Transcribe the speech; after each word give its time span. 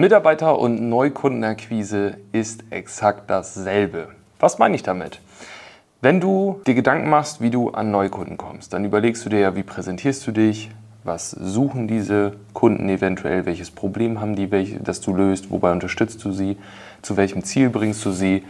Mitarbeiter- 0.00 0.58
und 0.58 0.80
Neukundenakquise 0.88 2.16
ist 2.32 2.64
exakt 2.70 3.28
dasselbe. 3.28 4.08
Was 4.38 4.58
meine 4.58 4.74
ich 4.74 4.82
damit? 4.82 5.20
Wenn 6.00 6.20
du 6.20 6.62
dir 6.66 6.72
Gedanken 6.72 7.10
machst, 7.10 7.42
wie 7.42 7.50
du 7.50 7.68
an 7.68 7.90
Neukunden 7.90 8.38
kommst, 8.38 8.72
dann 8.72 8.86
überlegst 8.86 9.22
du 9.26 9.28
dir 9.28 9.40
ja, 9.40 9.56
wie 9.56 9.62
präsentierst 9.62 10.26
du 10.26 10.32
dich, 10.32 10.70
was 11.04 11.32
suchen 11.32 11.86
diese 11.86 12.32
Kunden 12.54 12.88
eventuell, 12.88 13.44
welches 13.44 13.70
Problem 13.70 14.22
haben 14.22 14.36
die, 14.36 14.48
das 14.82 15.02
du 15.02 15.14
löst, 15.14 15.50
wobei 15.50 15.70
unterstützt 15.70 16.24
du 16.24 16.32
sie, 16.32 16.56
zu 17.02 17.18
welchem 17.18 17.44
Ziel 17.44 17.68
bringst 17.68 18.02
du 18.06 18.10
sie, 18.10 18.42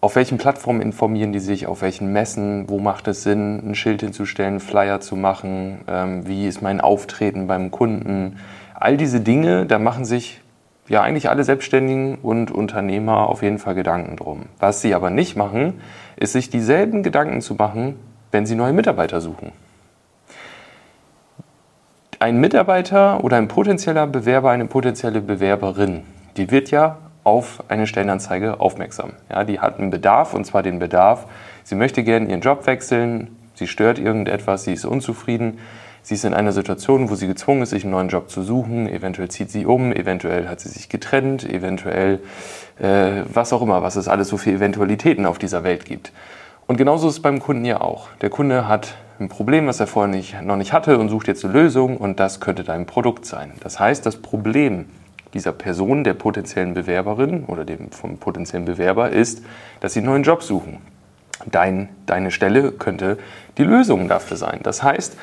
auf 0.00 0.16
welchen 0.16 0.38
Plattformen 0.38 0.80
informieren 0.80 1.32
die 1.32 1.38
sich, 1.38 1.68
auf 1.68 1.82
welchen 1.82 2.12
Messen, 2.12 2.68
wo 2.68 2.80
macht 2.80 3.06
es 3.06 3.22
Sinn, 3.22 3.70
ein 3.70 3.74
Schild 3.76 4.00
hinzustellen, 4.00 4.58
Flyer 4.58 5.00
zu 5.00 5.14
machen, 5.14 5.82
ähm, 5.86 6.26
wie 6.26 6.48
ist 6.48 6.60
mein 6.60 6.80
Auftreten 6.80 7.46
beim 7.46 7.70
Kunden, 7.70 8.38
all 8.80 8.96
diese 8.96 9.20
Dinge, 9.20 9.66
da 9.66 9.78
machen 9.78 10.04
sich 10.04 10.40
ja 10.88 11.02
eigentlich 11.02 11.28
alle 11.28 11.44
Selbstständigen 11.44 12.16
und 12.16 12.50
Unternehmer 12.50 13.28
auf 13.28 13.42
jeden 13.42 13.58
Fall 13.58 13.76
Gedanken 13.76 14.16
drum. 14.16 14.46
Was 14.58 14.80
sie 14.80 14.94
aber 14.94 15.10
nicht 15.10 15.36
machen, 15.36 15.80
ist 16.16 16.32
sich 16.32 16.50
dieselben 16.50 17.04
Gedanken 17.04 17.42
zu 17.42 17.54
machen, 17.54 17.94
wenn 18.32 18.46
sie 18.46 18.56
neue 18.56 18.72
Mitarbeiter 18.72 19.20
suchen. 19.20 19.52
Ein 22.18 22.40
Mitarbeiter 22.40 23.22
oder 23.22 23.36
ein 23.36 23.48
potenzieller 23.48 24.06
Bewerber, 24.06 24.50
eine 24.50 24.66
potenzielle 24.66 25.20
Bewerberin, 25.20 26.02
die 26.36 26.50
wird 26.50 26.70
ja 26.70 26.98
auf 27.22 27.62
eine 27.68 27.86
Stellenanzeige 27.86 28.60
aufmerksam. 28.60 29.12
Ja, 29.30 29.44
die 29.44 29.60
hat 29.60 29.78
einen 29.78 29.90
Bedarf 29.90 30.34
und 30.34 30.44
zwar 30.44 30.62
den 30.62 30.78
Bedarf, 30.78 31.26
sie 31.64 31.74
möchte 31.74 32.02
gerne 32.02 32.28
ihren 32.28 32.40
Job 32.40 32.66
wechseln, 32.66 33.36
sie 33.54 33.66
stört 33.66 33.98
irgendetwas, 33.98 34.64
sie 34.64 34.72
ist 34.72 34.84
unzufrieden 34.84 35.58
Sie 36.02 36.14
ist 36.14 36.24
in 36.24 36.34
einer 36.34 36.52
Situation, 36.52 37.10
wo 37.10 37.14
sie 37.14 37.26
gezwungen 37.26 37.62
ist, 37.62 37.70
sich 37.70 37.84
einen 37.84 37.92
neuen 37.92 38.08
Job 38.08 38.30
zu 38.30 38.42
suchen. 38.42 38.88
Eventuell 38.88 39.28
zieht 39.28 39.50
sie 39.50 39.66
um, 39.66 39.92
eventuell 39.92 40.48
hat 40.48 40.60
sie 40.60 40.68
sich 40.68 40.88
getrennt, 40.88 41.48
eventuell 41.48 42.20
äh, 42.78 43.22
was 43.32 43.52
auch 43.52 43.62
immer, 43.62 43.82
was 43.82 43.96
es 43.96 44.08
alles 44.08 44.28
so 44.28 44.36
für 44.36 44.50
Eventualitäten 44.50 45.26
auf 45.26 45.38
dieser 45.38 45.62
Welt 45.62 45.84
gibt. 45.84 46.12
Und 46.66 46.76
genauso 46.76 47.08
ist 47.08 47.14
es 47.14 47.22
beim 47.22 47.40
Kunden 47.40 47.64
ja 47.64 47.80
auch. 47.80 48.08
Der 48.22 48.30
Kunde 48.30 48.68
hat 48.68 48.94
ein 49.18 49.28
Problem, 49.28 49.66
was 49.66 49.80
er 49.80 49.86
vorher 49.86 50.14
nicht, 50.14 50.40
noch 50.42 50.56
nicht 50.56 50.72
hatte 50.72 50.98
und 50.98 51.08
sucht 51.08 51.28
jetzt 51.28 51.44
eine 51.44 51.52
Lösung 51.52 51.96
und 51.96 52.20
das 52.20 52.40
könnte 52.40 52.64
dein 52.64 52.86
Produkt 52.86 53.26
sein. 53.26 53.52
Das 53.60 53.78
heißt, 53.78 54.06
das 54.06 54.16
Problem 54.16 54.86
dieser 55.34 55.52
Person, 55.52 56.04
der 56.04 56.14
potenziellen 56.14 56.74
Bewerberin 56.74 57.44
oder 57.44 57.64
dem 57.64 57.90
vom 57.92 58.18
potenziellen 58.18 58.64
Bewerber 58.64 59.10
ist, 59.10 59.44
dass 59.80 59.92
sie 59.92 60.00
einen 60.00 60.08
neuen 60.08 60.22
Job 60.22 60.42
suchen. 60.42 60.78
Dein, 61.46 61.88
deine 62.06 62.30
Stelle 62.30 62.72
könnte 62.72 63.18
die 63.58 63.64
Lösung 63.64 64.08
dafür 64.08 64.36
sein. 64.36 64.60
Das 64.62 64.82
heißt, 64.82 65.16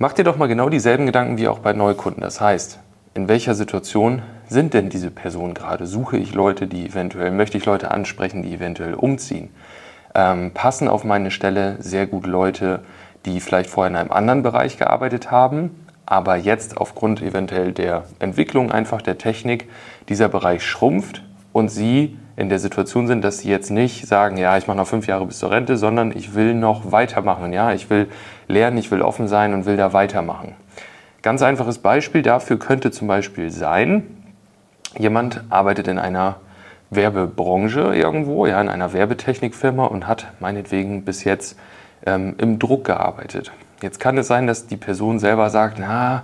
Mach 0.00 0.12
dir 0.12 0.22
doch 0.22 0.36
mal 0.36 0.46
genau 0.46 0.68
dieselben 0.68 1.06
Gedanken 1.06 1.38
wie 1.38 1.48
auch 1.48 1.58
bei 1.58 1.72
Neukunden. 1.72 2.22
Das 2.22 2.40
heißt, 2.40 2.78
in 3.14 3.26
welcher 3.26 3.56
Situation 3.56 4.22
sind 4.46 4.72
denn 4.72 4.90
diese 4.90 5.10
Personen 5.10 5.54
gerade? 5.54 5.86
Suche 5.86 6.16
ich 6.16 6.34
Leute, 6.34 6.68
die 6.68 6.86
eventuell, 6.86 7.32
möchte 7.32 7.58
ich 7.58 7.66
Leute 7.66 7.90
ansprechen, 7.90 8.44
die 8.44 8.54
eventuell 8.54 8.94
umziehen? 8.94 9.50
Ähm, 10.14 10.52
passen 10.54 10.86
auf 10.86 11.02
meine 11.02 11.32
Stelle 11.32 11.82
sehr 11.82 12.06
gut 12.06 12.28
Leute, 12.28 12.84
die 13.26 13.40
vielleicht 13.40 13.70
vorher 13.70 13.90
in 13.90 13.96
einem 13.96 14.12
anderen 14.12 14.44
Bereich 14.44 14.78
gearbeitet 14.78 15.32
haben, 15.32 15.84
aber 16.06 16.36
jetzt 16.36 16.76
aufgrund 16.76 17.20
eventuell 17.20 17.72
der 17.72 18.04
Entwicklung 18.20 18.70
einfach 18.70 19.02
der 19.02 19.18
Technik 19.18 19.68
dieser 20.08 20.28
Bereich 20.28 20.64
schrumpft 20.64 21.24
und 21.52 21.70
sie 21.70 22.16
in 22.38 22.48
der 22.48 22.60
Situation 22.60 23.08
sind, 23.08 23.24
dass 23.24 23.38
sie 23.38 23.50
jetzt 23.50 23.70
nicht 23.72 24.06
sagen, 24.06 24.36
ja, 24.36 24.56
ich 24.56 24.68
mache 24.68 24.76
noch 24.76 24.86
fünf 24.86 25.08
Jahre 25.08 25.26
bis 25.26 25.40
zur 25.40 25.50
Rente, 25.50 25.76
sondern 25.76 26.16
ich 26.16 26.36
will 26.36 26.54
noch 26.54 26.92
weitermachen. 26.92 27.52
Ja, 27.52 27.72
ich 27.72 27.90
will 27.90 28.08
lernen, 28.46 28.78
ich 28.78 28.92
will 28.92 29.02
offen 29.02 29.26
sein 29.26 29.54
und 29.54 29.66
will 29.66 29.76
da 29.76 29.92
weitermachen. 29.92 30.54
Ganz 31.22 31.42
einfaches 31.42 31.78
Beispiel 31.78 32.22
dafür 32.22 32.56
könnte 32.56 32.92
zum 32.92 33.08
Beispiel 33.08 33.50
sein, 33.50 34.04
jemand 34.96 35.42
arbeitet 35.50 35.88
in 35.88 35.98
einer 35.98 36.36
Werbebranche 36.90 37.92
irgendwo, 37.96 38.46
ja, 38.46 38.60
in 38.60 38.68
einer 38.68 38.92
Werbetechnikfirma 38.92 39.86
und 39.86 40.06
hat 40.06 40.28
meinetwegen 40.38 41.04
bis 41.04 41.24
jetzt 41.24 41.58
ähm, 42.06 42.36
im 42.38 42.60
Druck 42.60 42.84
gearbeitet. 42.84 43.50
Jetzt 43.82 43.98
kann 43.98 44.16
es 44.16 44.28
sein, 44.28 44.46
dass 44.46 44.68
die 44.68 44.76
Person 44.76 45.18
selber 45.18 45.50
sagt, 45.50 45.78
na, 45.80 46.22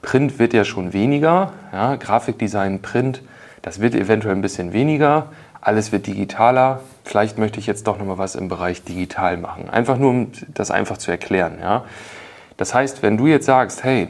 Print 0.00 0.38
wird 0.38 0.54
ja 0.54 0.64
schon 0.64 0.94
weniger, 0.94 1.52
ja, 1.70 1.96
Grafikdesign, 1.96 2.80
Print, 2.80 3.20
das 3.60 3.80
wird 3.80 3.94
eventuell 3.94 4.34
ein 4.34 4.40
bisschen 4.40 4.72
weniger, 4.72 5.26
alles 5.60 5.92
wird 5.92 6.06
digitaler. 6.06 6.80
Vielleicht 7.04 7.38
möchte 7.38 7.60
ich 7.60 7.66
jetzt 7.66 7.86
doch 7.86 7.98
noch 7.98 8.06
mal 8.06 8.18
was 8.18 8.34
im 8.34 8.48
Bereich 8.48 8.82
digital 8.82 9.36
machen. 9.36 9.68
Einfach 9.68 9.98
nur, 9.98 10.10
um 10.10 10.32
das 10.54 10.70
einfach 10.70 10.98
zu 10.98 11.10
erklären. 11.10 11.58
Ja? 11.60 11.84
Das 12.56 12.74
heißt, 12.74 13.02
wenn 13.02 13.16
du 13.16 13.26
jetzt 13.26 13.46
sagst, 13.46 13.84
hey, 13.84 14.08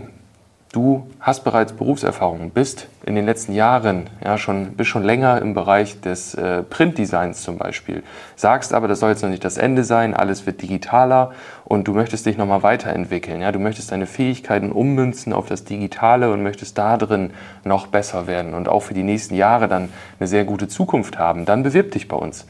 du 0.72 1.08
hast 1.18 1.42
bereits 1.42 1.72
Berufserfahrung, 1.72 2.50
bist 2.50 2.86
in 3.04 3.16
den 3.16 3.26
letzten 3.26 3.52
Jahren 3.52 4.08
ja 4.24 4.38
schon, 4.38 4.74
bist 4.74 4.90
schon 4.90 5.02
länger 5.02 5.42
im 5.42 5.52
Bereich 5.52 6.00
des 6.00 6.34
äh, 6.34 6.62
Printdesigns 6.62 7.42
zum 7.42 7.58
Beispiel, 7.58 8.02
sagst 8.36 8.72
aber, 8.72 8.86
das 8.86 9.00
soll 9.00 9.10
jetzt 9.10 9.22
noch 9.22 9.30
nicht 9.30 9.44
das 9.44 9.58
Ende 9.58 9.82
sein, 9.82 10.14
alles 10.14 10.46
wird 10.46 10.62
digitaler 10.62 11.32
und 11.64 11.88
du 11.88 11.92
möchtest 11.92 12.26
dich 12.26 12.38
nochmal 12.38 12.62
weiterentwickeln. 12.62 13.40
Ja? 13.40 13.50
Du 13.50 13.58
möchtest 13.58 13.90
deine 13.90 14.06
Fähigkeiten 14.06 14.70
ummünzen 14.70 15.32
auf 15.32 15.46
das 15.46 15.64
Digitale 15.64 16.32
und 16.32 16.42
möchtest 16.42 16.78
da 16.78 16.96
drin 16.96 17.30
noch 17.64 17.88
besser 17.88 18.26
werden 18.26 18.54
und 18.54 18.68
auch 18.68 18.80
für 18.80 18.94
die 18.94 19.02
nächsten 19.02 19.34
Jahre 19.34 19.66
dann 19.66 19.88
eine 20.18 20.28
sehr 20.28 20.44
gute 20.44 20.68
Zukunft 20.68 21.18
haben, 21.18 21.46
dann 21.46 21.64
bewirb 21.64 21.90
dich 21.90 22.06
bei 22.06 22.16
uns. 22.16 22.46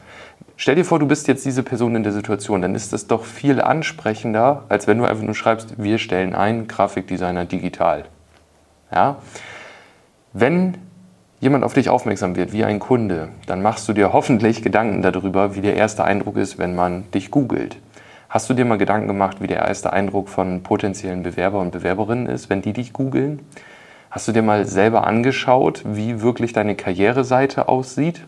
Stell 0.61 0.75
dir 0.75 0.85
vor, 0.85 0.99
du 0.99 1.07
bist 1.07 1.27
jetzt 1.27 1.43
diese 1.43 1.63
Person 1.63 1.95
in 1.95 2.03
der 2.03 2.11
Situation, 2.11 2.61
dann 2.61 2.75
ist 2.75 2.93
das 2.93 3.07
doch 3.07 3.23
viel 3.23 3.59
ansprechender, 3.59 4.65
als 4.69 4.85
wenn 4.85 4.99
du 4.99 5.05
einfach 5.05 5.23
nur 5.23 5.33
schreibst, 5.33 5.81
wir 5.81 5.97
stellen 5.97 6.35
ein 6.35 6.67
Grafikdesigner 6.67 7.45
digital. 7.45 8.05
Ja? 8.93 9.15
Wenn 10.33 10.77
jemand 11.39 11.63
auf 11.63 11.73
dich 11.73 11.89
aufmerksam 11.89 12.35
wird, 12.35 12.53
wie 12.53 12.63
ein 12.63 12.77
Kunde, 12.77 13.29
dann 13.47 13.63
machst 13.63 13.89
du 13.89 13.93
dir 13.93 14.13
hoffentlich 14.13 14.61
Gedanken 14.61 15.01
darüber, 15.01 15.55
wie 15.55 15.61
der 15.61 15.77
erste 15.77 16.03
Eindruck 16.03 16.37
ist, 16.37 16.59
wenn 16.59 16.75
man 16.75 17.09
dich 17.09 17.31
googelt. 17.31 17.77
Hast 18.29 18.47
du 18.47 18.53
dir 18.53 18.63
mal 18.63 18.77
Gedanken 18.77 19.07
gemacht, 19.07 19.41
wie 19.41 19.47
der 19.47 19.65
erste 19.65 19.91
Eindruck 19.91 20.29
von 20.29 20.61
potenziellen 20.61 21.23
Bewerber 21.23 21.57
und 21.57 21.71
Bewerberinnen 21.71 22.27
ist, 22.27 22.51
wenn 22.51 22.61
die 22.61 22.73
dich 22.73 22.93
googeln? 22.93 23.39
Hast 24.11 24.27
du 24.27 24.31
dir 24.31 24.43
mal 24.43 24.67
selber 24.67 25.07
angeschaut, 25.07 25.81
wie 25.85 26.21
wirklich 26.21 26.53
deine 26.53 26.75
Karriereseite 26.75 27.67
aussieht? 27.67 28.21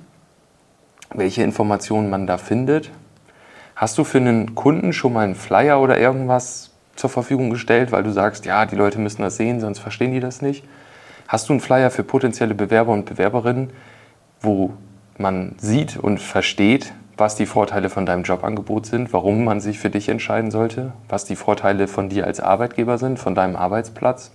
Welche 1.14 1.44
Informationen 1.44 2.10
man 2.10 2.28
da 2.28 2.38
findet. 2.38 2.92
Hast 3.76 3.98
du 3.98 4.04
für 4.04 4.20
einen 4.20 4.56
Kunden 4.56 4.94
schon 4.94 5.14
mal 5.14 5.26
einen 5.26 5.36
Flyer 5.36 5.82
oder 5.82 5.98
irgendwas 5.98 6.72
zur 6.96 7.10
Verfügung 7.10 7.50
gestellt, 7.50 7.92
weil 7.92 8.04
du 8.04 8.12
sagst, 8.12 8.46
ja, 8.46 8.66
die 8.66 8.76
Leute 8.76 9.00
müssen 9.00 9.22
das 9.22 9.38
sehen, 9.38 9.60
sonst 9.60 9.80
verstehen 9.80 10.14
die 10.14 10.20
das 10.20 10.42
nicht? 10.42 10.64
Hast 11.28 11.50
du 11.50 11.54
einen 11.54 11.60
Flyer 11.60 11.90
für 11.90 12.04
potenzielle 12.04 12.54
Bewerber 12.54 12.92
und 12.94 13.06
Bewerberinnen, 13.06 13.72
wo 14.42 14.74
man 15.18 15.56
sieht 15.58 15.98
und 15.98 16.20
versteht, 16.20 16.94
was 17.18 17.36
die 17.36 17.46
Vorteile 17.46 17.90
von 17.90 18.06
deinem 18.06 18.24
Jobangebot 18.24 18.86
sind, 18.86 19.14
warum 19.14 19.44
man 19.44 19.60
sich 19.60 19.80
für 19.80 19.90
dich 19.90 20.10
entscheiden 20.10 20.52
sollte, 20.52 20.92
was 21.10 21.26
die 21.26 21.36
Vorteile 21.36 21.88
von 21.88 22.10
dir 22.10 22.26
als 22.26 22.40
Arbeitgeber 22.40 22.98
sind, 22.98 23.20
von 23.20 23.36
deinem 23.36 23.56
Arbeitsplatz? 23.56 24.32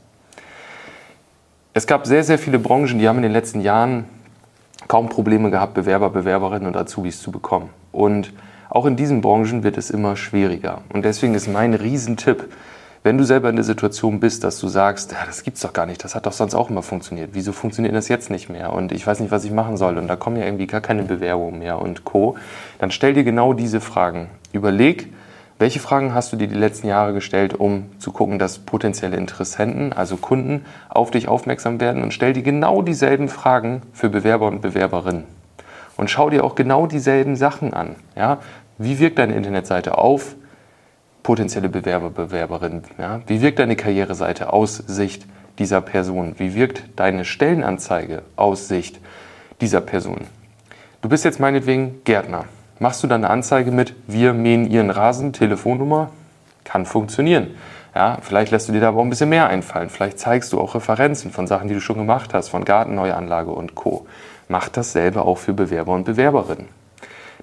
Es 1.75 1.87
gab 1.87 2.07
sehr, 2.07 2.25
sehr 2.25 2.39
viele 2.39 2.59
Branchen, 2.59 2.99
die 2.99 3.09
haben 3.09 3.19
in 3.19 3.25
den 3.25 3.33
letzten 3.33 3.61
Jahren 3.61 4.05
kaum 4.89 5.09
Probleme 5.09 5.51
gehabt, 5.51 5.75
Bewerber, 5.75 6.11
Bewerberinnen 6.11 6.67
und 6.67 6.77
Azubis 6.77 7.23
zu 7.23 7.31
bekommen. 7.31 7.69
Und 7.93 8.33
auch 8.71 8.87
in 8.87 8.97
diesen 8.97 9.21
Branchen 9.21 9.63
wird 9.63 9.79
es 9.79 9.91
immer 9.91 10.17
schwieriger. 10.17 10.83
Und 10.93 11.05
deswegen 11.05 11.35
ist 11.35 11.49
mein 11.49 11.75
Riesentipp, 11.75 12.51
wenn 13.03 13.17
du 13.17 13.25
selber 13.25 13.49
in 13.49 13.57
der 13.57 13.65
Situation 13.65 14.19
bist, 14.19 14.45
dass 14.45 14.59
du 14.59 14.69
sagst, 14.69 15.13
ja, 15.13 15.19
das 15.25 15.45
gibt's 15.45 15.61
doch 15.61 15.73
gar 15.73 15.87
nicht, 15.87 16.03
das 16.03 16.15
hat 16.15 16.27
doch 16.27 16.33
sonst 16.33 16.55
auch 16.55 16.69
immer 16.69 16.83
funktioniert. 16.83 17.31
Wieso 17.33 17.53
funktioniert 17.53 17.95
das 17.95 18.09
jetzt 18.09 18.29
nicht 18.29 18.49
mehr? 18.49 18.73
Und 18.73 18.93
ich 18.93 19.07
weiß 19.07 19.21
nicht, 19.21 19.31
was 19.31 19.45
ich 19.45 19.53
machen 19.53 19.77
soll. 19.77 19.99
Und 19.99 20.09
da 20.09 20.17
kommen 20.17 20.37
ja 20.37 20.45
irgendwie 20.45 20.67
gar 20.67 20.81
keine 20.81 21.05
Bewerbungen 21.05 21.61
mehr 21.61 21.81
und 21.81 22.05
Co. 22.05 22.37
Dann 22.79 22.91
stell 22.91 23.15
dir 23.15 23.25
genau 23.25 23.53
diese 23.53 23.81
Fragen. 23.81 24.29
Überleg, 24.53 25.13
welche 25.59 25.81
Fragen 25.81 26.15
hast 26.15 26.33
du 26.33 26.37
dir 26.37 26.47
die 26.47 26.55
letzten 26.55 26.87
Jahre 26.87 27.13
gestellt, 27.13 27.55
um 27.55 27.87
zu 27.99 28.13
gucken, 28.13 28.39
dass 28.39 28.61
potenzielle 28.61 29.17
Interessenten, 29.17 29.93
also 29.93 30.17
Kunden, 30.17 30.65
auf 30.89 31.11
dich 31.11 31.27
aufmerksam 31.27 31.81
werden 31.81 32.03
und 32.03 32.15
stell 32.15 32.33
dir 32.33 32.43
genau 32.43 32.83
dieselben 32.83 33.29
Fragen 33.29 33.83
für 33.93 34.09
Bewerber 34.09 34.47
und 34.47 34.61
Bewerberinnen. 34.61 35.25
Und 35.97 36.11
schau 36.11 36.31
dir 36.31 36.45
auch 36.45 36.55
genau 36.55 36.87
dieselben 36.87 37.35
Sachen 37.35 37.75
an. 37.75 37.97
Ja? 38.17 38.39
Wie 38.79 39.01
wirkt 39.01 39.19
deine 39.19 39.35
Internetseite 39.35 39.99
auf 39.99 40.37
potenzielle 41.25 41.69
Bewerber, 41.69 42.11
Bewerberinnen? 42.11 42.85
Ja? 42.99 43.21
Wie 43.27 43.43
wirkt 43.43 43.59
deine 43.59 43.75
Karriereseite 43.75 44.53
aus 44.53 44.77
Sicht 44.77 45.27
dieser 45.59 45.81
Person? 45.81 46.37
Wie 46.39 46.55
wirkt 46.55 46.85
deine 46.95 47.25
Stellenanzeige 47.25 48.23
aus 48.37 48.69
Sicht 48.69 49.01
dieser 49.61 49.81
Person? 49.81 50.21
Du 51.03 51.09
bist 51.09 51.25
jetzt 51.25 51.41
meinetwegen 51.41 52.01
Gärtner 52.05 52.45
machst 52.79 53.03
du 53.03 53.07
dann 53.07 53.25
eine 53.25 53.33
Anzeige 53.33 53.71
mit, 53.71 53.95
wir 54.07 54.33
mähen 54.33 54.71
Ihren 54.71 54.91
Rasen, 54.91 55.33
Telefonnummer, 55.33 56.11
kann 56.65 56.87
funktionieren. 56.87 57.49
Ja, 57.95 58.19
vielleicht 58.21 58.53
lässt 58.53 58.69
du 58.69 58.73
dir 58.73 58.81
da 58.81 58.89
aber 58.89 59.01
auch 59.01 59.05
ein 59.05 59.11
bisschen 59.11 59.31
mehr 59.31 59.49
einfallen. 59.49 59.89
Vielleicht 59.89 60.19
zeigst 60.19 60.53
du 60.53 60.61
auch 60.61 60.75
Referenzen 60.75 61.33
von 61.33 61.47
Sachen, 61.47 61.69
die 61.69 61.75
du 61.75 61.81
schon 61.81 61.97
gemacht 61.97 62.35
hast, 62.35 62.49
von 62.49 62.65
Gartenneuanlage 62.65 63.51
und 63.51 63.75
Co. 63.75 64.07
Mach 64.49 64.69
dasselbe 64.69 65.23
auch 65.23 65.39
für 65.39 65.53
Bewerber 65.53 65.93
und 65.95 66.05
Bewerberinnen. 66.05 66.69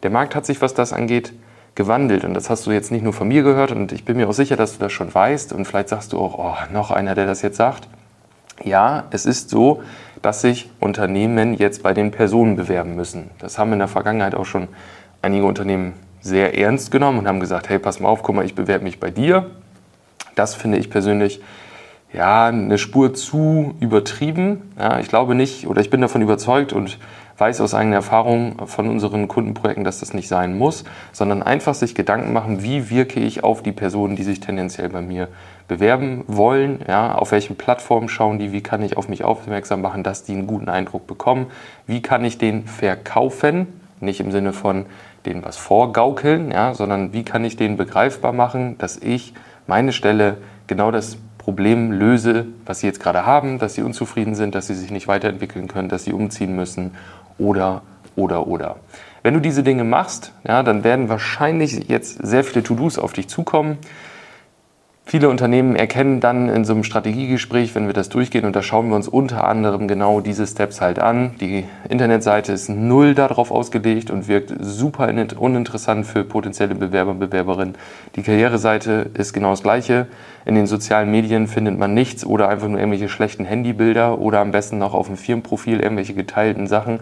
Der 0.04 0.12
Markt 0.12 0.36
hat 0.36 0.46
sich, 0.46 0.62
was 0.62 0.74
das 0.74 0.94
angeht, 0.94 1.34
gewandelt. 1.74 2.24
Und 2.24 2.34
das 2.34 2.50
hast 2.50 2.66
du 2.66 2.72
jetzt 2.72 2.92
nicht 2.92 3.04
nur 3.04 3.14
von 3.14 3.28
mir 3.28 3.44
gehört. 3.44 3.72
Und 3.72 3.92
ich 3.92 4.06
bin 4.06 4.18
mir 4.18 4.30
auch 4.30 4.34
sicher, 4.34 4.56
dass 4.56 4.74
du 4.74 4.80
das 4.80 4.94
schon 4.94 5.14
weißt. 5.14 5.52
Und 5.54 5.66
vielleicht 5.66 5.90
sagst 5.90 6.14
du 6.14 6.20
auch, 6.20 6.38
oh, 6.38 6.74
noch 6.74 6.92
einer, 6.92 7.16
der 7.16 7.26
das 7.26 7.42
jetzt 7.42 7.58
sagt. 7.58 7.88
Ja, 8.64 9.06
es 9.12 9.26
ist 9.26 9.50
so, 9.50 9.84
dass 10.22 10.42
sich 10.42 10.72
Unternehmen 10.80 11.56
jetzt 11.56 11.84
bei 11.84 11.94
den 11.94 12.12
Personen 12.12 12.56
bewerben 12.56 12.96
müssen. 12.96 13.30
Das 13.40 13.58
haben 13.58 13.74
in 13.74 13.80
der 13.80 13.88
Vergangenheit 13.88 14.34
auch 14.34 14.46
schon 14.46 14.70
einige 15.26 15.46
Unternehmen 15.46 15.94
sehr 16.22 16.58
ernst 16.58 16.92
genommen 16.92 17.20
und 17.20 17.28
haben 17.28 17.40
gesagt, 17.40 17.68
hey, 17.70 17.80
pass 17.80 18.00
mal 18.00 18.10
auf, 18.10 18.24
guck 18.24 18.36
mal, 18.36 18.46
ich 18.46 18.56
bewerbe 18.56 18.84
mich 18.84 19.00
bei 19.00 19.10
dir. 19.10 19.52
Das 20.36 20.56
finde 20.56 20.78
ich 20.78 20.90
persönlich 20.90 21.42
ja, 22.14 22.46
eine 22.46 22.78
Spur 22.78 23.14
zu 23.14 23.76
übertrieben. 23.80 24.72
Ja, 24.78 25.00
ich 25.00 25.08
glaube 25.08 25.36
nicht 25.36 25.68
oder 25.68 25.82
ich 25.82 25.90
bin 25.90 26.02
davon 26.02 26.22
überzeugt 26.22 26.74
und 26.74 27.00
weiß 27.38 27.60
aus 27.60 27.74
eigener 27.74 27.98
Erfahrung 27.98 28.66
von 28.66 28.88
unseren 28.88 29.28
Kundenprojekten, 29.28 29.84
dass 29.84 30.00
das 30.00 30.14
nicht 30.14 30.28
sein 30.30 30.58
muss, 30.58 30.86
sondern 31.12 31.44
einfach 31.44 31.74
sich 31.74 31.94
Gedanken 31.94 32.32
machen, 32.32 32.64
wie 32.64 32.90
wirke 32.90 33.20
ich 33.20 33.44
auf 33.44 33.62
die 33.62 33.74
Personen, 33.74 34.16
die 34.16 34.24
sich 34.24 34.40
tendenziell 34.40 34.90
bei 34.90 35.02
mir 35.02 35.28
bewerben 35.68 36.24
wollen, 36.28 36.80
ja, 36.88 37.14
auf 37.16 37.32
welchen 37.32 37.58
Plattformen 37.58 38.08
schauen 38.08 38.40
die, 38.40 38.54
wie 38.54 38.62
kann 38.62 38.82
ich 38.84 38.96
auf 38.96 39.10
mich 39.10 39.24
aufmerksam 39.24 39.82
machen, 39.82 40.04
dass 40.04 40.24
die 40.24 40.34
einen 40.34 40.48
guten 40.48 40.70
Eindruck 40.70 41.08
bekommen, 41.08 41.48
wie 41.88 42.02
kann 42.02 42.24
ich 42.24 42.38
den 42.38 42.66
verkaufen, 42.68 43.68
nicht 44.00 44.20
im 44.20 44.32
Sinne 44.32 44.54
von 44.54 44.86
denen 45.26 45.44
was 45.44 45.58
vorgaukeln, 45.58 46.52
ja, 46.52 46.74
sondern 46.74 47.14
wie 47.14 47.24
kann 47.24 47.44
ich 47.46 47.58
denen 47.58 47.78
begreifbar 47.78 48.34
machen, 48.34 48.78
dass 48.78 48.98
ich 48.98 49.34
meine 49.68 49.92
Stelle 49.92 50.38
genau 50.68 50.92
das 50.92 51.18
Problem 51.38 51.92
löse, 51.92 52.48
was 52.66 52.80
sie 52.80 52.88
jetzt 52.88 53.00
gerade 53.00 53.26
haben, 53.26 53.60
dass 53.60 53.76
sie 53.76 53.84
unzufrieden 53.84 54.34
sind, 54.34 54.56
dass 54.56 54.68
sie 54.68 54.74
sich 54.74 54.90
nicht 54.90 55.08
weiterentwickeln 55.08 55.68
können, 55.68 55.90
dass 55.90 56.04
sie 56.04 56.14
umziehen 56.14 56.56
müssen 56.56 56.96
oder, 57.38 57.84
oder, 58.16 58.48
oder. 58.48 58.78
Wenn 59.22 59.34
du 59.34 59.40
diese 59.40 59.64
Dinge 59.64 59.84
machst, 59.84 60.32
ja, 60.48 60.64
dann 60.64 60.84
werden 60.84 61.10
wahrscheinlich 61.10 61.88
jetzt 61.88 62.18
sehr 62.26 62.44
viele 62.44 62.64
To-Dos 62.64 62.98
auf 62.98 63.14
dich 63.14 63.28
zukommen. 63.28 63.78
Viele 65.08 65.30
Unternehmen 65.30 65.76
erkennen 65.76 66.20
dann 66.20 66.50
in 66.50 66.66
so 66.66 66.74
einem 66.74 66.84
Strategiegespräch, 66.84 67.76
wenn 67.76 67.86
wir 67.86 67.94
das 67.94 68.10
durchgehen, 68.10 68.44
und 68.44 68.56
da 68.56 68.64
schauen 68.64 68.90
wir 68.90 68.96
uns 68.96 69.08
unter 69.08 69.48
anderem 69.48 69.88
genau 69.88 70.20
diese 70.20 70.48
Steps 70.48 70.82
halt 70.82 70.98
an. 70.98 71.36
Die 71.40 71.66
Internetseite 71.88 72.52
ist 72.52 72.70
null 72.70 73.14
darauf 73.14 73.52
ausgelegt 73.52 74.10
und 74.10 74.28
wirkt 74.28 74.52
super 74.60 75.14
uninteressant 75.38 76.08
für 76.08 76.24
potenzielle 76.24 76.74
Bewerber 76.74 77.12
und 77.12 77.20
Bewerberinnen. 77.20 77.76
Die 78.16 78.24
Karriereseite 78.24 79.12
ist 79.14 79.32
genau 79.32 79.52
das 79.52 79.62
Gleiche. 79.62 80.08
In 80.44 80.56
den 80.56 80.66
sozialen 80.66 81.12
Medien 81.12 81.46
findet 81.46 81.78
man 81.78 81.94
nichts 81.94 82.26
oder 82.26 82.50
einfach 82.50 82.68
nur 82.68 82.80
irgendwelche 82.80 83.08
schlechten 83.08 83.46
Handybilder 83.46 84.18
oder 84.18 84.40
am 84.40 84.52
besten 84.52 84.80
noch 84.80 84.96
auf 84.96 85.06
dem 85.06 85.18
Firmenprofil 85.18 85.82
irgendwelche 85.82 86.16
geteilten 86.16 86.66
Sachen. 86.66 87.00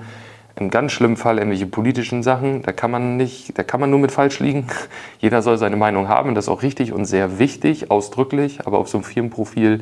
Im 0.56 0.70
ganz 0.70 0.92
schlimmen 0.92 1.18
Fall 1.18 1.38
irgendwelche 1.40 1.66
politischen 1.66 2.22
Sachen, 2.22 2.62
da 2.62 2.72
kann 2.72 2.92
man 2.92 3.18
nicht, 3.18 3.58
da 3.58 3.64
kann 3.64 3.80
man 3.80 3.90
nur 3.90 4.00
mit 4.00 4.12
falsch 4.12 4.40
liegen. 4.40 4.68
Jeder 5.20 5.42
soll 5.42 5.58
seine 5.58 5.78
Meinung 5.78 6.08
haben, 6.08 6.36
das 6.36 6.46
ist 6.46 6.50
auch 6.50 6.62
richtig 6.62 6.94
und 6.94 7.06
sehr 7.06 7.40
wichtig, 7.40 7.90
ausdrücklich, 7.90 8.66
aber 8.66 8.78
auf 8.78 8.88
so 8.88 9.00
einem 9.00 9.06
Firmenprofil 9.06 9.82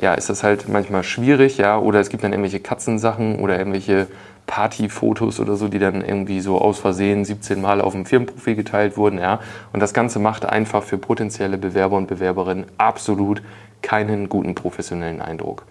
ja, 0.00 0.14
ist 0.14 0.30
das 0.30 0.42
halt 0.42 0.68
manchmal 0.68 1.02
schwierig, 1.02 1.58
ja, 1.58 1.78
oder 1.78 2.00
es 2.00 2.08
gibt 2.08 2.24
dann 2.24 2.32
irgendwelche 2.32 2.60
Katzensachen 2.60 3.38
oder 3.38 3.58
irgendwelche 3.58 4.06
Partyfotos 4.46 5.38
oder 5.38 5.56
so, 5.56 5.68
die 5.68 5.78
dann 5.78 6.02
irgendwie 6.02 6.40
so 6.40 6.58
aus 6.58 6.78
Versehen 6.78 7.24
17 7.24 7.60
Mal 7.60 7.80
auf 7.80 7.92
dem 7.92 8.06
Firmenprofil 8.06 8.56
geteilt 8.56 8.96
wurden, 8.96 9.18
ja. 9.18 9.40
Und 9.72 9.80
das 9.80 9.92
Ganze 9.92 10.18
macht 10.18 10.46
einfach 10.46 10.82
für 10.82 10.96
potenzielle 10.96 11.58
Bewerber 11.58 11.96
und 11.98 12.08
Bewerberinnen 12.08 12.64
absolut 12.78 13.42
keinen 13.82 14.28
guten 14.28 14.54
professionellen 14.54 15.20
Eindruck. 15.20 15.64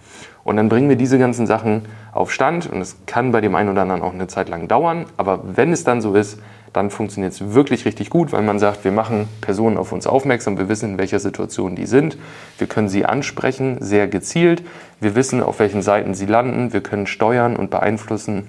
Und 0.43 0.57
dann 0.57 0.69
bringen 0.69 0.89
wir 0.89 0.95
diese 0.95 1.19
ganzen 1.19 1.47
Sachen 1.47 1.83
auf 2.11 2.31
Stand 2.31 2.71
und 2.71 2.81
es 2.81 2.97
kann 3.05 3.31
bei 3.31 3.41
dem 3.41 3.55
einen 3.55 3.69
oder 3.69 3.81
anderen 3.81 4.01
auch 4.01 4.13
eine 4.13 4.27
Zeit 4.27 4.49
lang 4.49 4.67
dauern, 4.67 5.05
aber 5.17 5.41
wenn 5.43 5.71
es 5.71 5.83
dann 5.83 6.01
so 6.01 6.13
ist, 6.13 6.39
dann 6.73 6.89
funktioniert 6.89 7.33
es 7.33 7.53
wirklich 7.53 7.85
richtig 7.85 8.09
gut, 8.09 8.31
weil 8.31 8.41
man 8.41 8.59
sagt, 8.59 8.83
wir 8.83 8.91
machen 8.91 9.27
Personen 9.41 9.77
auf 9.77 9.91
uns 9.91 10.07
aufmerksam, 10.07 10.57
wir 10.57 10.69
wissen, 10.69 10.91
in 10.91 10.97
welcher 10.97 11.19
Situation 11.19 11.75
die 11.75 11.85
sind, 11.85 12.17
wir 12.57 12.67
können 12.67 12.89
sie 12.89 13.05
ansprechen, 13.05 13.77
sehr 13.79 14.07
gezielt, 14.07 14.63
wir 14.99 15.15
wissen, 15.15 15.41
auf 15.41 15.59
welchen 15.59 15.81
Seiten 15.81 16.13
sie 16.13 16.25
landen, 16.25 16.73
wir 16.73 16.81
können 16.81 17.07
steuern 17.07 17.55
und 17.55 17.69
beeinflussen, 17.69 18.47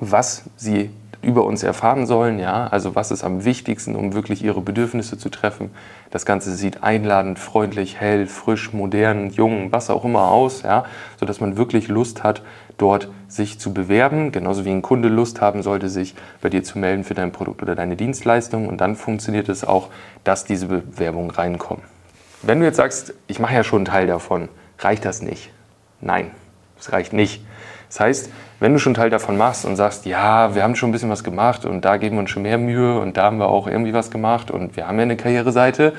was 0.00 0.44
sie 0.56 0.90
über 1.22 1.44
uns 1.44 1.62
erfahren 1.62 2.06
sollen, 2.06 2.38
ja, 2.38 2.66
also 2.66 2.94
was 2.94 3.10
ist 3.12 3.22
am 3.22 3.44
wichtigsten, 3.44 3.94
um 3.94 4.12
wirklich 4.12 4.44
ihre 4.44 4.60
Bedürfnisse 4.60 5.16
zu 5.16 5.28
treffen. 5.28 5.70
Das 6.10 6.26
Ganze 6.26 6.54
sieht 6.54 6.82
einladend, 6.82 7.38
freundlich, 7.38 8.00
hell, 8.00 8.26
frisch, 8.26 8.72
modern, 8.72 9.30
jung, 9.30 9.70
was 9.70 9.88
auch 9.88 10.04
immer 10.04 10.28
aus, 10.28 10.62
ja, 10.62 10.84
sodass 11.18 11.40
man 11.40 11.56
wirklich 11.56 11.88
Lust 11.88 12.24
hat, 12.24 12.42
dort 12.76 13.08
sich 13.28 13.60
zu 13.60 13.72
bewerben, 13.72 14.32
genauso 14.32 14.64
wie 14.64 14.70
ein 14.70 14.82
Kunde 14.82 15.08
Lust 15.08 15.40
haben 15.40 15.62
sollte, 15.62 15.88
sich 15.88 16.14
bei 16.40 16.48
dir 16.48 16.64
zu 16.64 16.78
melden 16.78 17.04
für 17.04 17.14
dein 17.14 17.30
Produkt 17.30 17.62
oder 17.62 17.76
deine 17.76 17.96
Dienstleistung 17.96 18.68
und 18.68 18.80
dann 18.80 18.96
funktioniert 18.96 19.48
es 19.48 19.64
auch, 19.64 19.88
dass 20.24 20.44
diese 20.44 20.66
Bewerbungen 20.66 21.30
reinkommen. 21.30 21.84
Wenn 22.42 22.58
du 22.58 22.66
jetzt 22.66 22.76
sagst, 22.76 23.14
ich 23.28 23.38
mache 23.38 23.54
ja 23.54 23.62
schon 23.62 23.78
einen 23.78 23.84
Teil 23.84 24.06
davon, 24.08 24.48
reicht 24.80 25.04
das 25.04 25.22
nicht? 25.22 25.50
Nein, 26.00 26.32
es 26.78 26.92
reicht 26.92 27.12
nicht. 27.12 27.42
Das 27.88 28.00
heißt, 28.00 28.30
wenn 28.60 28.72
du 28.72 28.78
schon 28.78 28.94
Teil 28.94 29.10
davon 29.10 29.36
machst 29.36 29.64
und 29.64 29.76
sagst, 29.76 30.06
ja, 30.06 30.54
wir 30.54 30.62
haben 30.62 30.76
schon 30.76 30.88
ein 30.90 30.92
bisschen 30.92 31.10
was 31.10 31.24
gemacht 31.24 31.64
und 31.64 31.84
da 31.84 31.96
geben 31.96 32.16
wir 32.16 32.20
uns 32.20 32.30
schon 32.30 32.42
mehr 32.42 32.58
Mühe 32.58 32.98
und 32.98 33.16
da 33.16 33.24
haben 33.24 33.38
wir 33.38 33.48
auch 33.48 33.66
irgendwie 33.66 33.92
was 33.92 34.10
gemacht 34.10 34.50
und 34.50 34.76
wir 34.76 34.86
haben 34.86 34.96
ja 34.96 35.02
eine 35.02 35.16
Karriereseite, 35.16 35.92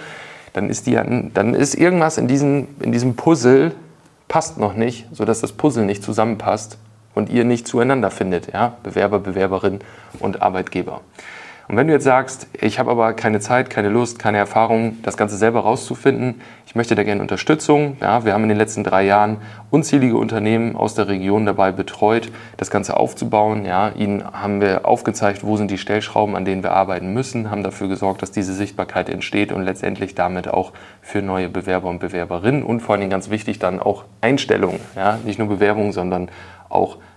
dann 0.53 0.69
ist, 0.69 0.87
die, 0.87 0.93
dann 0.95 1.53
ist 1.53 1.75
irgendwas 1.75 2.17
in 2.17 2.27
diesem, 2.27 2.67
in 2.79 2.91
diesem 2.91 3.15
Puzzle 3.15 3.73
passt 4.27 4.57
noch 4.57 4.73
nicht, 4.73 5.07
sodass 5.11 5.41
das 5.41 5.51
Puzzle 5.51 5.85
nicht 5.85 6.03
zusammenpasst 6.03 6.77
und 7.13 7.29
ihr 7.29 7.43
nicht 7.43 7.67
zueinander 7.67 8.09
findet, 8.09 8.53
ja? 8.53 8.77
Bewerber, 8.81 9.19
Bewerberin 9.19 9.79
und 10.19 10.41
Arbeitgeber. 10.41 11.01
Und 11.67 11.77
wenn 11.77 11.87
du 11.87 11.93
jetzt 11.93 12.03
sagst, 12.03 12.47
ich 12.59 12.77
habe 12.77 12.91
aber 12.91 13.13
keine 13.13 13.39
Zeit, 13.39 13.69
keine 13.69 13.87
Lust, 13.87 14.19
keine 14.19 14.37
Erfahrung, 14.37 14.97
das 15.01 15.15
Ganze 15.15 15.37
selber 15.37 15.61
rauszufinden, 15.61 16.41
ich 16.65 16.75
möchte 16.75 16.95
da 16.95 17.03
gerne 17.03 17.21
Unterstützung. 17.21 17.97
Ja, 18.01 18.25
wir 18.25 18.33
haben 18.33 18.43
in 18.43 18.49
den 18.49 18.57
letzten 18.57 18.83
drei 18.83 19.03
Jahren 19.05 19.37
unzählige 19.69 20.17
Unternehmen 20.17 20.75
aus 20.75 20.95
der 20.95 21.07
Region 21.07 21.45
dabei 21.45 21.71
betreut, 21.71 22.31
das 22.57 22.69
Ganze 22.69 22.97
aufzubauen. 22.97 23.63
Ja, 23.63 23.89
ihnen 23.89 24.23
haben 24.23 24.59
wir 24.59 24.85
aufgezeigt, 24.85 25.45
wo 25.45 25.55
sind 25.55 25.71
die 25.71 25.77
Stellschrauben, 25.77 26.35
an 26.35 26.45
denen 26.45 26.63
wir 26.63 26.71
arbeiten 26.71 27.13
müssen, 27.13 27.49
haben 27.49 27.63
dafür 27.63 27.87
gesorgt, 27.87 28.21
dass 28.21 28.31
diese 28.31 28.53
Sichtbarkeit 28.53 29.07
entsteht 29.07 29.51
und 29.51 29.63
letztendlich 29.63 30.15
damit 30.15 30.49
auch 30.49 30.73
für 31.01 31.21
neue 31.21 31.47
Bewerber 31.47 31.89
und 31.89 31.99
Bewerberinnen 31.99 32.63
und 32.63 32.81
vor 32.81 32.93
allen 32.93 33.01
Dingen 33.01 33.11
ganz 33.11 33.29
wichtig 33.29 33.59
dann 33.59 33.79
auch 33.79 34.03
Einstellungen. 34.19 34.79
Ja, 34.95 35.19
nicht 35.23 35.39
nur 35.39 35.47
Bewerbungen, 35.47 35.93
sondern 35.93 36.29
auch 36.69 36.97
Einstellungen. 36.97 37.12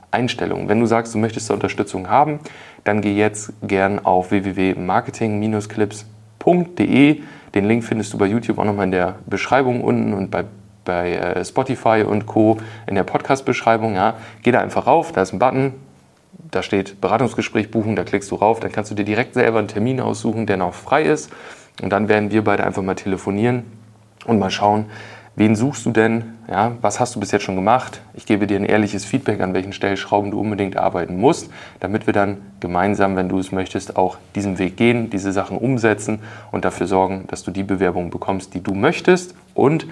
Wenn 0.68 0.80
du 0.80 0.86
sagst, 0.86 1.14
du 1.14 1.18
möchtest 1.18 1.50
Unterstützung 1.50 2.08
haben, 2.08 2.40
dann 2.84 3.00
geh 3.00 3.14
jetzt 3.14 3.52
gern 3.62 4.04
auf 4.04 4.30
www.marketing-clips.de. 4.30 7.20
Den 7.54 7.64
Link 7.64 7.84
findest 7.84 8.12
du 8.12 8.18
bei 8.18 8.26
YouTube 8.26 8.58
auch 8.58 8.64
nochmal 8.64 8.84
in 8.84 8.92
der 8.92 9.16
Beschreibung 9.26 9.82
unten 9.82 10.12
und 10.12 10.30
bei, 10.30 10.44
bei 10.84 11.12
äh, 11.12 11.42
Spotify 11.44 12.04
und 12.06 12.26
Co. 12.26 12.58
in 12.86 12.94
der 12.94 13.04
Podcast-Beschreibung. 13.04 13.94
Ja. 13.94 14.16
Geh 14.42 14.52
da 14.52 14.60
einfach 14.60 14.86
rauf, 14.86 15.12
da 15.12 15.22
ist 15.22 15.32
ein 15.32 15.38
Button, 15.38 15.72
da 16.50 16.62
steht 16.62 17.00
Beratungsgespräch 17.00 17.70
buchen, 17.70 17.96
da 17.96 18.04
klickst 18.04 18.30
du 18.30 18.36
rauf, 18.36 18.60
dann 18.60 18.72
kannst 18.72 18.90
du 18.90 18.94
dir 18.94 19.04
direkt 19.04 19.34
selber 19.34 19.58
einen 19.58 19.68
Termin 19.68 20.00
aussuchen, 20.00 20.46
der 20.46 20.56
noch 20.56 20.75
frei 20.75 21.02
ist. 21.02 21.30
Und 21.82 21.90
dann 21.90 22.08
werden 22.08 22.30
wir 22.30 22.44
beide 22.44 22.64
einfach 22.64 22.82
mal 22.82 22.94
telefonieren 22.94 23.64
und 24.25 24.38
mal 24.38 24.50
schauen, 24.50 24.86
Wen 25.38 25.55
suchst 25.55 25.85
du 25.85 25.90
denn? 25.90 26.25
Ja, 26.49 26.73
was 26.81 26.99
hast 26.99 27.14
du 27.14 27.21
bis 27.21 27.31
jetzt 27.31 27.43
schon 27.43 27.57
gemacht? 27.57 28.00
Ich 28.14 28.25
gebe 28.25 28.47
dir 28.47 28.57
ein 28.57 28.64
ehrliches 28.64 29.05
Feedback, 29.05 29.43
an 29.43 29.52
welchen 29.52 29.75
Stellschrauben 29.75 30.31
du 30.31 30.40
unbedingt 30.40 30.78
arbeiten 30.78 31.21
musst, 31.21 31.50
damit 31.78 32.07
wir 32.07 32.14
dann 32.14 32.38
gemeinsam, 32.61 33.16
wenn 33.16 33.28
du 33.28 33.38
es 33.38 33.52
möchtest, 33.52 33.97
auch 33.97 34.16
diesen 34.35 34.59
Weg 34.59 34.78
gehen, 34.78 35.11
diese 35.11 35.33
Sachen 35.33 35.59
umsetzen 35.59 36.21
und 36.52 36.64
dafür 36.64 36.87
sorgen, 36.87 37.25
dass 37.28 37.45
du 37.45 37.50
die 37.50 37.64
Bewerbung 37.64 38.09
bekommst, 38.09 38.55
die 38.55 38.62
du 38.62 38.73
möchtest 38.73 39.35
und 39.52 39.87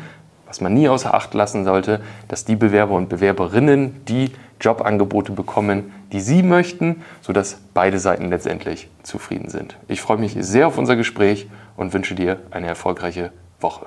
was 0.46 0.62
man 0.62 0.72
nie 0.72 0.88
außer 0.88 1.12
Acht 1.12 1.34
lassen 1.34 1.64
sollte, 1.64 2.00
dass 2.28 2.46
die 2.46 2.56
Bewerber 2.56 2.94
und 2.94 3.10
Bewerberinnen 3.10 4.00
die 4.08 4.30
Jobangebote 4.62 5.32
bekommen, 5.32 5.92
die 6.10 6.20
sie 6.20 6.42
möchten, 6.42 7.02
sodass 7.20 7.60
beide 7.74 7.98
Seiten 7.98 8.30
letztendlich 8.30 8.88
zufrieden 9.02 9.50
sind. 9.50 9.76
Ich 9.88 10.00
freue 10.00 10.16
mich 10.16 10.36
sehr 10.38 10.68
auf 10.68 10.78
unser 10.78 10.96
Gespräch 10.96 11.48
und 11.76 11.92
wünsche 11.92 12.14
dir 12.14 12.38
eine 12.50 12.68
erfolgreiche 12.68 13.30
Woche. 13.60 13.86